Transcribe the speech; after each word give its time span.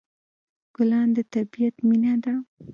ګلان 0.75 1.07
د 1.15 1.17
طبیعت 1.33 1.75
مینه 1.87 2.13
ده. 2.23 2.33